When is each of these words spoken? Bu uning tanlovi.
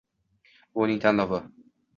Bu 0.75 0.85
uning 0.87 1.03
tanlovi. 1.05 1.43